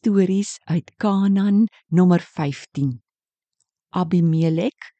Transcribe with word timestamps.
stories 0.00 0.58
uit 0.64 0.92
Kanaan 0.96 1.66
nommer 1.88 2.20
15. 2.20 3.02
Abimelek, 3.88 4.94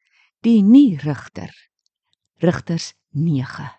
die 0.45 0.61
nie 0.61 0.97
rigter. 1.01 1.49
Rigters 2.37 2.93
9. 3.09 3.71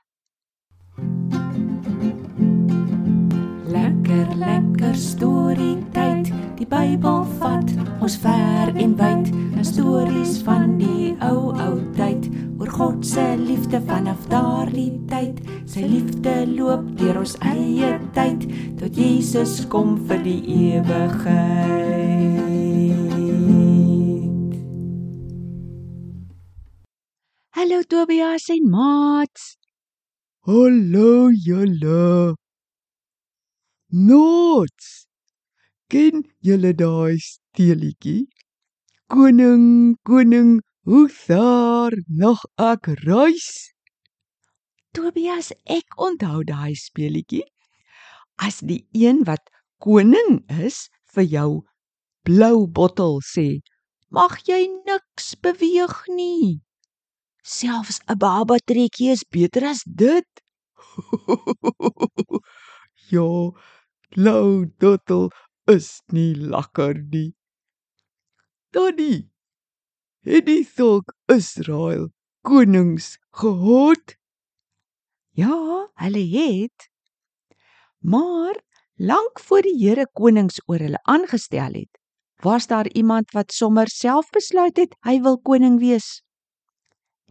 Lekker 3.71 4.35
lekker 4.37 4.95
storie 4.99 5.79
tyd. 5.95 6.33
Die 6.59 6.67
Bybel 6.67 7.23
vat 7.39 7.71
ons 8.03 8.19
ver 8.19 8.75
en 8.75 8.99
wyd. 8.99 9.31
'n 9.31 9.65
Stories 9.65 10.43
van 10.43 10.82
vanaf 14.13 14.29
daardie 14.29 15.01
tyd. 15.09 15.41
Sy 15.67 15.81
liefde 15.87 16.47
loop 16.57 16.85
deur 16.99 17.21
ons 17.23 17.37
eie 17.41 17.99
tyd 18.13 18.45
tot 18.79 18.97
Jesus 18.97 19.67
kom 19.69 19.97
vir 20.09 20.21
die 20.23 20.43
ewigheid. 20.77 22.13
Hallo 27.57 27.83
Tobias 27.89 28.49
en 28.51 28.69
maats. 28.71 29.57
Hallo 30.47 31.31
julle. 31.31 32.35
Nots. 33.93 35.07
Ken 35.89 36.25
julle 36.41 36.73
daai 36.75 37.19
steelietjie? 37.21 38.29
Koning, 39.09 39.97
koning, 40.05 40.61
hoe 40.89 41.09
ver 41.09 41.93
nog 42.09 42.41
ek 42.57 42.89
reis? 43.05 43.72
Tobias, 44.93 45.55
ek 45.65 45.97
onthou 45.97 46.43
daai 46.45 46.75
speelietjie. 46.77 47.47
As 48.37 48.61
die 48.61 48.83
een 48.93 49.23
wat 49.29 49.49
koning 49.81 50.43
is 50.67 50.89
vir 51.15 51.27
jou 51.35 51.51
blou 52.29 52.67
bottel 52.79 53.17
sê, 53.25 53.47
mag 54.13 54.37
jy 54.49 54.67
niks 54.89 55.33
beweeg 55.41 55.97
nie. 56.19 56.61
Selfs 57.43 58.03
'n 58.05 58.21
baba 58.21 58.61
trekkie 58.69 59.11
is 59.17 59.25
beter 59.25 59.65
as 59.73 59.83
dit. 60.05 60.29
ja, 63.15 63.31
blou 64.13 64.49
bottel 64.81 65.31
is 65.77 65.89
nie 66.13 66.35
lekker 66.37 67.01
nie. 67.13 67.31
Daddy, 68.73 69.29
het 70.29 70.45
die 70.47 70.65
sulk 70.65 71.17
Israel 71.29 72.11
konings 72.45 73.17
gehad? 73.41 74.21
Ja, 75.33 75.89
hulle 75.95 76.25
het. 76.29 76.89
Maar 77.99 78.61
lank 78.95 79.41
voor 79.41 79.63
die 79.63 79.77
Here 79.81 80.05
konings 80.13 80.61
oor 80.69 80.83
hulle 80.85 81.01
aangestel 81.09 81.73
het, 81.73 81.99
was 82.45 82.67
daar 82.67 82.91
iemand 82.93 83.31
wat 83.31 83.53
sommer 83.53 83.89
self 83.89 84.29
besluit 84.31 84.77
het 84.77 84.97
hy 85.09 85.21
wil 85.25 85.39
koning 85.41 85.79
wees. 85.81 86.21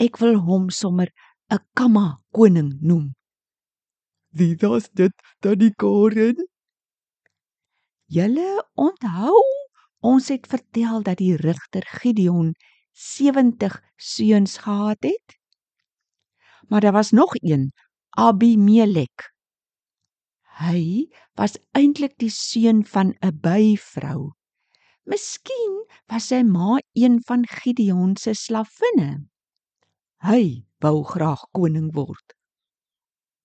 Ek 0.01 0.17
wil 0.17 0.39
hom 0.47 0.69
sommer 0.69 1.11
'n 1.53 1.61
kamma 1.77 2.17
koning 2.33 2.73
noem. 2.81 3.13
Wie 4.33 4.55
was 4.57 4.89
dit, 4.89 5.13
Daddy 5.39 5.69
Karen? 5.75 6.47
Julle 8.07 8.65
onthou, 8.73 9.37
ons 9.99 10.27
het 10.27 10.47
vertel 10.47 11.03
dat 11.03 11.17
die 11.17 11.35
rigter 11.35 11.85
Gideon 12.01 12.55
70 12.91 13.81
seuns 13.95 14.57
gehad 14.57 15.03
het. 15.03 15.37
Maar 16.67 16.81
daar 16.81 16.97
was 16.97 17.11
nog 17.11 17.35
een, 17.35 17.71
Abimelek. 18.17 19.31
Hy 20.59 21.07
was 21.39 21.57
eintlik 21.73 22.17
die 22.19 22.29
seun 22.29 22.83
van 22.83 23.15
'n 23.23 23.39
byvrou. 23.41 24.35
Miskien 25.07 25.73
was 26.09 26.27
sy 26.29 26.43
ma 26.43 26.77
een 26.93 27.21
van 27.27 27.47
Gideon 27.47 28.15
se 28.17 28.33
slavinne. 28.33 29.27
Hy 30.21 30.65
wou 30.81 31.03
graag 31.03 31.41
koning 31.55 31.89
word. 31.95 32.35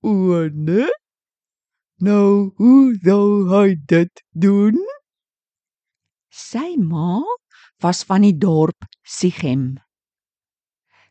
O 0.03 0.49
nee. 0.53 0.91
Nou, 1.99 2.53
hoe 2.61 2.93
sou 3.01 3.49
hy 3.49 3.75
dit 3.89 4.23
doen? 4.37 4.77
Sy 6.29 6.77
ma 6.77 7.23
was 7.81 8.05
van 8.05 8.27
die 8.27 8.37
dorp 8.37 8.85
Sichem. 9.01 9.79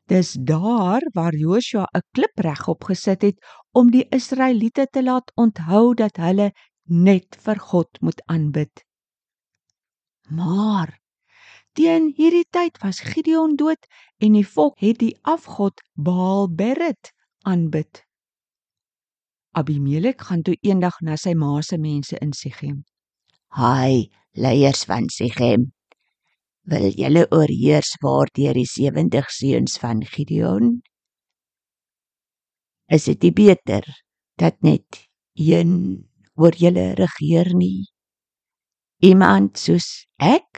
Dis 0.05 0.35
daar 0.38 1.01
waar 1.13 1.35
Joshua 1.35 1.85
'n 1.93 2.05
klip 2.11 2.39
regop 2.39 2.83
gesit 2.83 3.21
het 3.21 3.38
om 3.71 3.91
die 3.91 4.05
Israeliete 4.09 4.88
te 4.91 5.03
laat 5.03 5.31
onthou 5.35 5.93
dat 5.93 6.17
hulle 6.17 6.51
net 6.83 7.38
vir 7.41 7.59
God 7.59 7.89
moet 8.01 8.21
aanbid. 8.25 8.85
Maar 10.29 10.99
teen 11.73 12.13
hierdie 12.17 12.45
tyd 12.49 12.77
was 12.77 12.99
Gideon 12.99 13.55
dood 13.55 13.88
en 14.17 14.38
die 14.38 14.47
volk 14.47 14.79
het 14.79 14.99
die 14.99 15.17
afgod 15.21 15.81
Baal 15.93 16.49
Berit 16.49 17.11
aanbid. 17.41 18.05
Abimelek 19.51 20.22
gaan 20.22 20.41
toe 20.41 20.57
eendag 20.61 20.99
na 21.01 21.16
sy 21.16 21.33
ma 21.33 21.61
se 21.61 21.77
mense 21.77 22.17
in 22.22 22.33
Sichem. 22.33 22.83
Haai, 23.47 24.11
leiers 24.33 24.83
van 24.83 25.09
Sichem. 25.09 25.75
Wil 26.66 26.88
julle 26.98 27.28
oorheers 27.30 27.92
waardeur 28.02 28.58
die 28.58 28.66
70 28.66 29.28
seuns 29.30 29.76
van 29.78 30.00
Gideon? 30.02 30.80
Is 32.90 33.06
dit 33.06 33.22
nie 33.22 33.34
beter 33.38 33.86
dat 34.42 34.58
net 34.66 35.03
een 35.38 35.76
oor 36.34 36.58
julle 36.58 36.88
regeer 36.98 37.53
nie? 37.53 37.86
Iemand 39.06 39.62
soos 39.62 40.08
ek? 40.18 40.58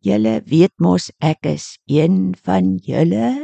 Julle 0.00 0.38
weet 0.48 0.72
mos 0.80 1.10
ek 1.20 1.44
is 1.44 1.74
een 1.84 2.32
van 2.40 2.78
julle. 2.80 3.34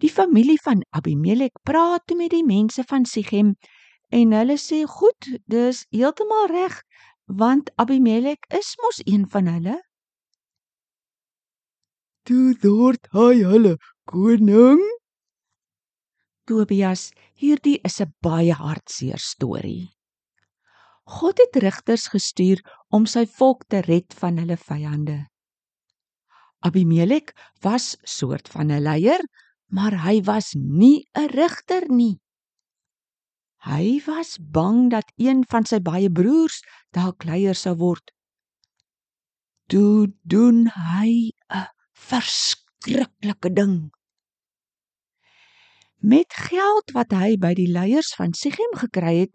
Die 0.00 0.12
familie 0.12 0.56
van 0.64 0.80
Abimelek 0.96 1.60
praat 1.68 2.08
toe 2.08 2.16
met 2.16 2.32
die 2.32 2.46
mense 2.48 2.80
van 2.88 3.04
Sichem 3.04 3.58
en 4.08 4.32
hulle 4.32 4.56
sê 4.56 4.86
goed, 4.88 5.28
dis 5.44 5.84
heeltemal 5.92 6.48
reg 6.48 6.80
want 7.26 7.70
Abimelek 7.76 8.46
is 8.54 8.74
mos 8.82 9.00
een 9.04 9.26
van 9.28 9.46
hulle. 9.46 9.76
Toe 12.26 12.54
word 12.62 13.06
hy 13.14 13.42
hulle 13.46 13.76
koning. 14.10 14.82
Tobias, 16.46 17.10
hierdie 17.34 17.78
is 17.82 18.00
'n 18.00 18.14
baie 18.22 18.54
hartseer 18.54 19.18
storie. 19.18 19.96
God 21.06 21.38
het 21.38 21.62
rigters 21.62 22.08
gestuur 22.10 22.62
om 22.90 23.06
sy 23.06 23.26
volk 23.26 23.64
te 23.70 23.80
red 23.80 24.14
van 24.14 24.38
hulle 24.38 24.56
vyande. 24.56 25.26
Abimelek 26.66 27.34
was 27.62 27.96
soort 28.02 28.48
van 28.48 28.70
'n 28.70 28.82
leier, 28.82 29.22
maar 29.70 29.94
hy 30.06 30.22
was 30.22 30.54
nie 30.54 31.06
'n 31.14 31.28
rigter 31.28 31.88
nie. 31.88 32.18
Hy 33.66 33.98
was 34.06 34.36
bang 34.38 34.90
dat 34.90 35.10
een 35.18 35.42
van 35.50 35.64
sy 35.66 35.80
baie 35.82 36.10
broers 36.10 36.60
dalk 36.94 37.24
leier 37.26 37.56
sou 37.58 37.74
word. 37.80 38.12
Toe 39.66 40.14
doen 40.22 40.68
hy 40.70 41.34
'n 41.50 41.66
verskriklike 41.90 43.50
ding. 43.50 43.90
Met 45.98 46.30
geld 46.30 46.94
wat 46.94 47.10
hy 47.10 47.34
by 47.36 47.54
die 47.58 47.66
leiers 47.66 48.14
van 48.14 48.38
Sichem 48.38 48.78
gekry 48.78 49.26
het, 49.26 49.34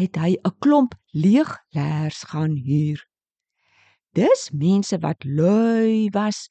het 0.00 0.16
hy 0.16 0.32
'n 0.40 0.56
klomp 0.58 0.96
leegleers 1.12 2.24
gaan 2.32 2.56
huur. 2.56 3.04
Dis 4.16 4.50
mense 4.52 4.96
wat 4.98 5.24
lui 5.24 6.08
was 6.12 6.48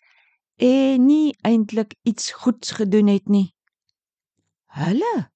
en 0.58 1.06
nie 1.06 1.34
eintlik 1.42 1.98
iets 2.04 2.32
goeds 2.32 2.72
gedoen 2.78 3.08
het 3.08 3.26
nie. 3.26 3.56
Hulle 4.78 5.31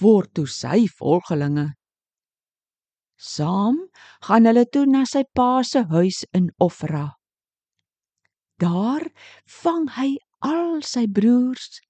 word 0.00 0.32
toe 0.34 0.46
sy 0.46 0.86
volgelinge. 0.98 1.72
Saam 3.18 3.78
gaan 4.26 4.46
hulle 4.46 4.64
toe 4.70 4.86
na 4.86 5.04
sy 5.10 5.24
pa 5.34 5.62
se 5.66 5.82
huis 5.90 6.22
in 6.38 6.50
Ofra. 6.62 7.18
Daar 8.62 9.06
vang 9.62 9.88
hy 9.98 10.10
al 10.46 10.82
sy 10.86 11.06
broers 11.06 11.80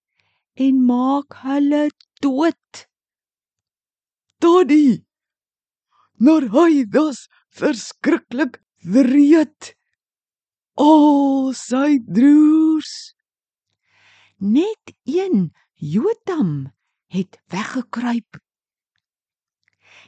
en 0.56 0.80
maak 0.88 1.36
hulle 1.44 1.88
dood. 2.24 2.86
Daddy. 4.40 5.04
Maar 6.18 6.48
hy 6.54 6.84
was 6.94 7.26
verskriklik 7.60 8.58
wreed. 8.82 9.74
Al 10.78 11.52
sy 11.58 11.98
broers. 12.06 13.14
Net 14.38 14.94
een, 15.04 15.50
Jotam, 15.74 16.70
het 17.12 17.40
weggekruip. 17.52 18.38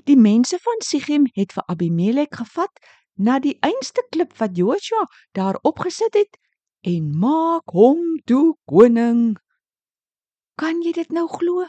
Die 0.09 0.17
mense 0.17 0.59
van 0.63 0.85
Sichem 0.85 1.27
het 1.37 1.53
vir 1.57 1.67
Abimelek 1.73 2.37
gevat 2.41 2.81
na 3.17 3.39
die 3.41 3.57
einste 3.65 4.05
klip 4.13 4.37
wat 4.41 4.57
Joshua 4.57 5.05
daar 5.37 5.59
opgesit 5.63 6.15
het 6.17 6.39
en 6.87 7.11
maak 7.19 7.75
hom 7.77 8.21
toe 8.25 8.57
koning. 8.71 9.37
Kan 10.61 10.81
jy 10.85 10.93
dit 10.97 11.13
nou 11.13 11.27
glo? 11.29 11.67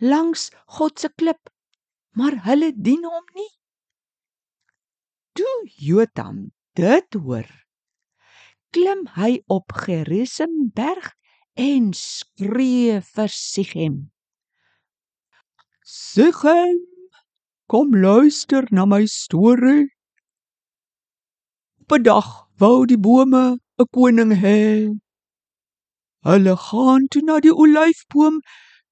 Langs 0.00 0.48
God 0.76 1.00
se 1.00 1.10
klip, 1.16 1.50
maar 2.16 2.36
hulle 2.46 2.72
dien 2.76 3.04
hom 3.04 3.26
nie. 3.36 3.50
Toe 5.36 5.56
Jotam 5.80 6.50
dit 6.76 7.16
hoor, 7.24 7.48
klim 8.72 9.04
hy 9.16 9.40
op 9.52 9.72
Gerisimberg 9.84 11.12
en 11.60 11.92
skree 11.96 13.00
vir 13.04 13.36
Sichem. 13.36 14.00
Sichem, 15.90 16.76
kom 17.66 17.90
luister 17.90 18.62
na 18.70 18.84
my 18.86 19.06
storie. 19.06 19.88
Op 21.82 21.90
'n 21.96 22.02
dag 22.08 22.28
wou 22.60 22.86
die 22.90 23.00
bome 23.06 23.44
'n 23.82 23.88
koning 23.94 24.34
hê. 24.42 24.60
Hulle 26.28 26.54
gaan 26.66 27.08
toe 27.10 27.22
na 27.26 27.40
die 27.46 27.56
olyfboom 27.62 28.36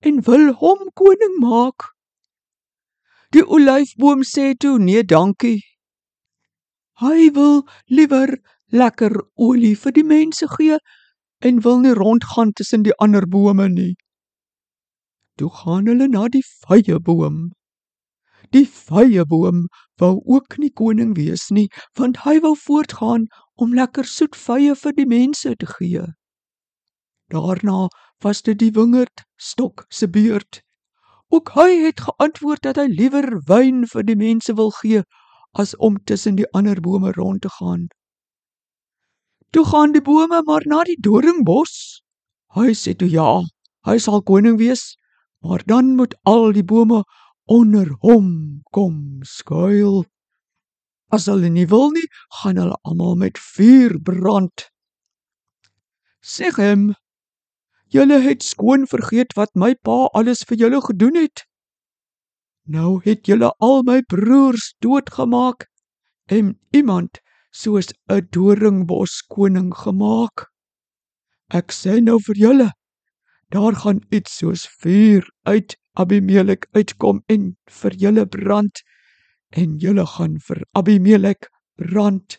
en 0.07 0.15
wil 0.29 0.45
hom 0.63 0.81
koning 1.01 1.37
maak. 1.45 1.79
Die 3.33 3.47
olyfboom 3.57 4.27
sê 4.33 4.47
toe 4.63 4.77
nee, 4.87 5.03
dankie. 5.15 5.61
Hy 7.03 7.31
wil 7.39 7.57
liewer 7.97 8.31
lekker 8.81 9.15
olie 9.47 9.77
vir 9.83 9.93
die 9.99 10.09
mense 10.17 10.51
gee 10.57 10.83
en 11.47 11.63
wil 11.65 11.79
nie 11.85 11.99
rondgaan 12.03 12.51
tussen 12.53 12.83
die 12.83 12.99
ander 12.99 13.27
bome 13.35 13.69
nie. 13.79 13.95
Toe 15.39 15.51
gaan 15.61 15.87
hulle 15.87 16.09
na 16.11 16.27
die 16.35 16.43
vyeboom. 16.43 17.51
Die 18.55 18.67
vyeboom 18.67 19.67
wou 20.01 20.15
ook 20.25 20.57
nie 20.59 20.71
koning 20.71 21.15
wees 21.17 21.49
nie, 21.55 21.69
want 21.99 22.25
hy 22.25 22.39
wou 22.43 22.55
voortgaan 22.59 23.29
om 23.55 23.75
lekker 23.75 24.09
soet 24.09 24.39
vye 24.39 24.75
vir 24.83 24.97
die 24.97 25.07
mense 25.07 25.55
te 25.61 25.69
gee. 25.79 26.07
Daarna 27.31 27.87
was 28.25 28.43
dit 28.43 28.59
die 28.59 28.73
wingerd 28.75 29.25
stok 29.37 29.85
se 29.91 30.09
beurt. 30.09 30.63
Ook 31.29 31.53
hy 31.55 31.69
het 31.85 32.01
geantwoord 32.01 32.65
dat 32.65 32.81
hy 32.81 32.89
liewer 32.89 33.29
wyn 33.47 33.85
vir 33.87 34.07
die 34.11 34.17
mense 34.17 34.55
wil 34.57 34.73
gee 34.81 35.05
as 35.53 35.75
om 35.77 35.99
tussen 36.09 36.39
die 36.41 36.49
ander 36.57 36.81
bome 36.81 37.13
rond 37.13 37.43
te 37.45 37.53
gaan. 37.61 37.89
Toe 39.53 39.65
gaan 39.65 39.93
die 39.93 40.03
bome 40.03 40.43
maar 40.47 40.65
na 40.67 40.83
die 40.89 40.97
doringbos. 41.01 42.03
Hy 42.57 42.73
sê 42.73 42.97
toe 42.97 43.09
ja, 43.13 43.43
hy 43.85 43.99
sal 44.01 44.25
koning 44.25 44.57
wees, 44.61 44.97
maar 45.45 45.63
dan 45.67 45.95
moet 45.97 46.15
al 46.23 46.53
die 46.53 46.65
bome 46.65 47.03
onder 47.49 47.91
hom 48.01 48.61
kom 48.71 49.21
skuil. 49.23 50.05
As 51.09 51.27
hulle 51.27 51.49
nie 51.49 51.67
wil 51.67 51.91
nie, 51.95 52.05
gaan 52.41 52.61
hulle 52.61 52.77
almal 52.85 53.17
met 53.17 53.39
vuur 53.41 53.97
brand. 54.05 54.69
Sê 56.21 56.51
hom, 56.57 56.91
julle 57.89 58.19
het 58.21 58.45
skoon 58.45 58.85
vergeet 58.91 59.33
wat 59.39 59.55
my 59.57 59.73
pa 59.75 60.11
alles 60.19 60.45
vir 60.49 60.61
julle 60.65 60.83
gedoen 60.85 61.17
het. 61.17 61.47
Nou 62.69 63.01
het 63.05 63.25
julle 63.25 63.55
al 63.65 63.81
my 63.89 64.03
broers 64.05 64.75
doodgemaak 64.85 65.65
en 66.29 66.59
iemand 66.77 67.23
soos 67.51 67.89
'n 68.13 68.29
doringbos 68.31 69.23
koning 69.33 69.73
gemaak. 69.73 70.53
Ek 71.49 71.73
sê 71.73 71.97
nou 72.05 72.19
vir 72.21 72.37
julle, 72.37 72.69
daar 73.55 73.77
gaan 73.77 74.01
iets 74.09 74.37
soos 74.37 74.67
vuur 74.81 75.31
uit 75.43 75.77
Abimelek 75.93 76.69
uitkom 76.77 77.23
en 77.27 77.57
vir 77.81 77.95
julle 78.03 78.27
brand 78.27 78.83
en 79.51 79.79
julle 79.83 80.07
gaan 80.07 80.37
vir 80.47 80.63
Abimelek 80.79 81.49
brand. 81.81 82.39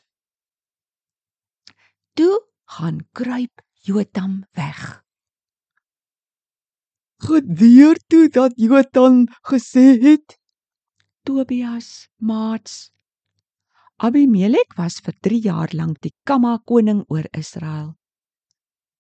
Toe 2.14 2.36
gaan 2.78 3.02
kruip 3.12 3.62
Jotam 3.82 4.44
weg. 4.54 5.04
Gedeur 7.20 7.98
toe 8.08 8.30
dat 8.30 8.54
Jotam 8.56 9.26
gesê 9.50 9.98
het, 10.02 10.40
Tobias, 11.24 12.08
maats. 12.18 12.92
Abimelek 14.00 14.78
was 14.78 15.02
vir 15.04 15.14
3 15.22 15.40
jaar 15.44 15.74
lank 15.76 16.00
die 16.02 16.14
kamma 16.24 16.58
koning 16.66 17.04
oor 17.12 17.28
Israel. 17.36 17.99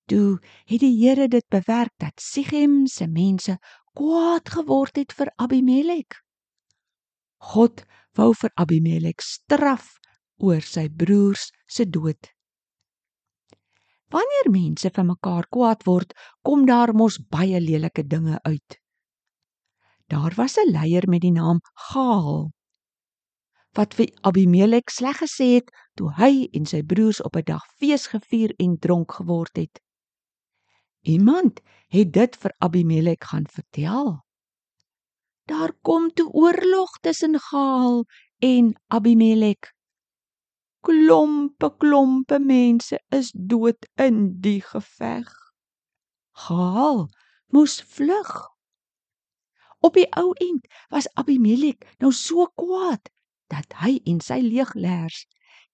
Toe 0.09 0.39
het 0.65 0.81
die 0.81 0.95
Here 0.97 1.27
dit 1.29 1.45
bewerk 1.53 1.93
dat 2.01 2.17
Sichem 2.17 2.87
se 2.87 3.05
mense 3.07 3.59
kwaad 3.93 4.49
geword 4.49 4.97
het 4.97 5.13
vir 5.13 5.29
Abimelek. 5.37 6.17
God 7.53 7.83
wou 8.17 8.33
vir 8.33 8.51
Abimelek 8.57 9.21
straf 9.21 9.99
oor 10.41 10.65
sy 10.65 10.87
broers 10.89 11.51
se 11.69 11.85
dood. 11.85 12.31
Wanneer 14.09 14.49
mense 14.49 14.89
vir 14.89 15.05
mekaar 15.05 15.45
kwaad 15.53 15.85
word, 15.85 16.15
kom 16.41 16.65
daar 16.65 16.95
mos 16.97 17.19
baie 17.21 17.59
lelike 17.61 18.07
dinge 18.09 18.39
uit. 18.41 18.79
Daar 20.09 20.33
was 20.35 20.57
'n 20.57 20.71
leier 20.73 21.05
met 21.07 21.21
die 21.21 21.35
naam 21.37 21.61
Gaal 21.89 22.49
wat 23.77 23.93
vir 23.93 24.09
Abimelek 24.25 24.89
sleg 24.89 25.19
gesê 25.21 25.47
het 25.59 25.69
toe 25.95 26.09
hy 26.17 26.49
en 26.57 26.65
sy 26.65 26.81
broers 26.81 27.21
op 27.21 27.37
'n 27.37 27.45
dag 27.45 27.63
fees 27.77 28.07
gevier 28.07 28.53
en 28.57 28.79
dronk 28.79 29.11
geword 29.11 29.55
het. 29.57 29.79
Iemand 31.01 31.61
het 31.87 32.13
dit 32.13 32.35
vir 32.35 32.53
Abimelek 32.57 33.23
gaan 33.23 33.47
vertel. 33.47 34.25
Daar 35.45 35.73
kom 35.81 36.13
toe 36.13 36.29
oorlog 36.29 36.99
tussen 36.99 37.39
Gaal 37.39 38.05
en 38.37 38.75
Abimelek. 38.87 39.73
Klompe 40.79 41.75
klompe 41.77 42.39
mense 42.39 42.99
is 43.09 43.31
dood 43.35 43.87
in 43.95 44.39
die 44.39 44.61
geveg. 44.61 45.31
Gaal 46.31 47.09
moes 47.47 47.81
vlug. 47.81 48.31
Op 49.79 49.95
die 49.95 50.07
ou 50.19 50.33
end 50.37 50.67
was 50.89 51.09
Abimelek 51.13 51.87
nou 51.97 52.11
so 52.11 52.45
kwaad 52.59 53.11
dat 53.49 53.73
hy 53.81 53.97
en 54.05 54.19
sy 54.21 54.39
leegleers 54.43 55.25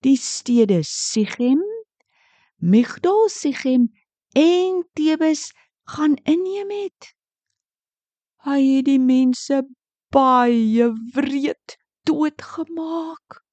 die 0.06 0.18
stede 0.22 0.84
Sichem, 0.86 1.62
Migdol 2.62 3.28
Sichem 3.30 3.90
en 4.36 4.84
Tebes 4.94 5.48
gaan 5.88 6.16
inneem 6.24 6.70
het. 6.76 7.14
Hy 8.46 8.60
het 8.76 8.86
die 8.86 9.00
mense 9.00 9.64
baie 10.14 10.92
wreed 11.16 11.80
doodgemaak. 12.06 13.46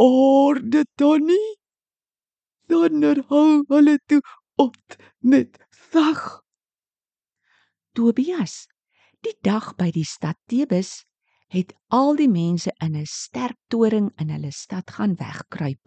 orde 0.00 0.86
Donnie. 0.96 1.58
Dan 2.66 3.02
hou 3.28 3.64
hulle 3.68 3.98
toe 4.06 4.20
op 4.56 4.96
met 5.18 5.58
veg. 5.68 6.20
Tobias, 7.92 8.64
die 9.20 9.34
dag 9.44 9.74
by 9.76 9.90
die 9.92 10.06
stad 10.06 10.38
Tebes 10.48 11.02
het 11.50 11.74
al 11.90 12.14
die 12.16 12.30
mense 12.30 12.72
in 12.80 12.96
'n 12.96 13.06
sterk 13.06 13.58
toring 13.68 14.12
in 14.16 14.30
hulle 14.30 14.52
stad 14.52 14.90
gaan 14.90 15.16
wegkruip. 15.18 15.82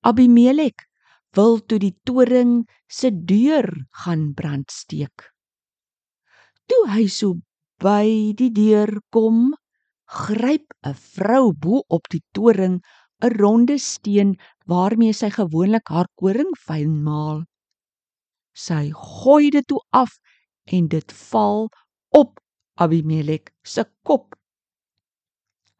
Abimelek 0.00 0.86
wil 1.36 1.60
toe 1.64 1.78
die 1.80 1.94
toring 2.04 2.64
se 2.88 3.10
deur 3.10 3.68
gaan 4.04 4.32
brandsteek. 4.36 5.32
Toe 6.68 6.82
hy 6.92 7.06
so 7.08 7.40
by 7.82 8.32
die 8.38 8.50
deur 8.54 8.92
kom, 9.14 9.54
gryp 10.06 10.74
'n 10.84 10.94
vrou 10.94 11.52
bo 11.52 11.82
op 11.88 12.08
die 12.12 12.22
toring 12.36 12.80
'n 13.24 13.32
ronde 13.40 13.78
steen 13.78 14.36
waarmee 14.66 15.12
sy 15.12 15.30
gewoonlik 15.30 15.88
haar 15.88 16.08
koring 16.20 16.52
fyn 16.66 17.02
maal. 17.02 17.44
Sy 18.54 18.92
gooi 18.92 19.50
dit 19.50 19.66
toe 19.66 19.80
af 19.90 20.18
en 20.66 20.88
dit 20.88 21.12
val 21.12 21.68
op 22.10 22.40
Abimelek 22.76 23.52
se 23.64 23.84
kop. 24.04 24.34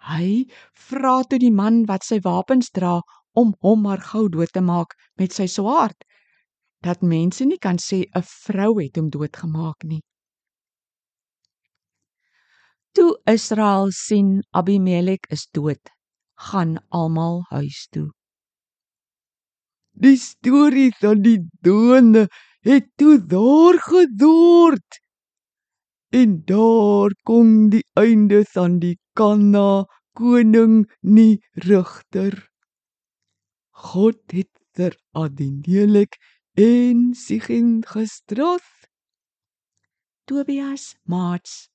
Hy 0.09 0.47
vra 0.89 1.23
toe 1.23 1.39
die 1.39 1.53
man 1.53 1.85
wat 1.87 2.05
sy 2.05 2.19
wapens 2.25 2.71
dra 2.71 3.01
om 3.33 3.55
hom 3.61 3.83
maar 3.83 4.01
gou 4.13 4.29
dood 4.29 4.53
te 4.53 4.61
maak 4.61 4.97
met 5.19 5.33
sy 5.33 5.47
swaard. 5.47 5.99
Dat 6.83 7.03
mense 7.03 7.45
nie 7.45 7.59
kan 7.59 7.79
sê 7.79 8.05
'n 8.15 8.23
vrou 8.23 8.73
het 8.83 8.97
hom 8.97 9.11
doodgemaak 9.11 9.85
nie. 9.85 10.03
Toe 12.93 13.21
Israel 13.25 13.91
sien 13.91 14.43
Abimelek 14.51 15.27
is 15.31 15.47
dood, 15.57 15.81
gaan 16.37 16.77
almal 16.91 17.45
huis 17.51 17.87
toe. 17.91 18.11
Die 19.93 20.17
storie 20.17 20.93
van 21.01 21.23
die 21.23 21.39
dode 21.61 22.27
het 22.69 22.89
toe 22.97 23.17
daar 23.27 23.79
gedord. 23.81 25.01
En 26.13 26.43
daar 26.45 27.15
kom 27.25 27.71
die 27.71 27.85
einde 27.97 28.45
van 28.53 28.79
die 28.79 28.99
Kanna 29.17 29.85
koning 30.13 30.85
nie 31.01 31.41
regter. 31.55 32.52
God 33.83 34.21
het 34.31 34.51
ter 34.79 34.95
Abimelek 35.11 36.15
en 36.55 37.15
Sichem 37.19 37.83
gestraf. 37.83 38.87
Tobias, 40.25 40.95
maats, 41.03 41.67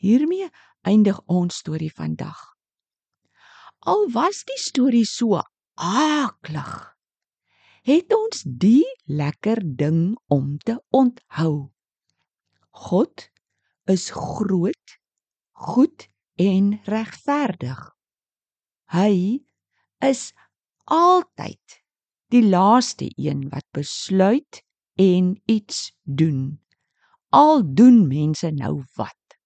hiermee 0.00 0.48
eindig 0.80 1.20
ons 1.28 1.58
storie 1.60 1.92
vandag. 1.92 2.40
Al 3.84 4.08
was 4.14 4.46
die 4.48 4.56
storie 4.58 5.04
so 5.04 5.42
aaklig, 5.76 6.72
het 7.84 8.16
ons 8.16 8.42
die 8.46 8.86
lekker 9.04 9.60
ding 9.60 10.16
om 10.32 10.56
te 10.64 10.78
onthou. 10.88 11.68
God 12.88 13.28
is 13.84 14.08
groot, 14.16 14.96
goed 15.52 16.08
en 16.40 16.78
regverdig. 16.88 17.84
Hy 18.96 19.44
is 20.00 20.30
altyd 20.86 21.80
die 22.34 22.42
laaste 22.42 23.10
een 23.14 23.48
wat 23.48 23.66
besluit 23.76 24.62
en 24.94 25.34
iets 25.44 25.92
doen. 26.02 26.60
Al 27.28 27.62
doen 27.74 28.06
mense 28.08 28.50
nou 28.50 28.84
wat. 28.96 29.38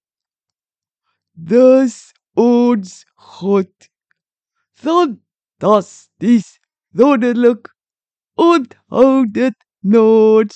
Dis 1.32 2.12
ons 2.34 3.04
God. 3.14 3.90
Fantasties. 4.72 6.58
Wonderlik. 6.92 7.70
Onthou 8.34 9.30
dit 9.30 9.56
nooit. 9.80 10.54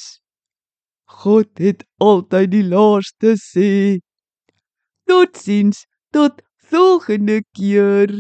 God 1.05 1.59
het 1.59 1.85
altyd 2.03 2.51
die 2.51 2.65
laaste 2.65 3.35
sê. 3.41 4.01
Totsiens, 5.09 5.85
tot 6.11 6.43
volgende 6.71 7.43
keer. 7.57 8.13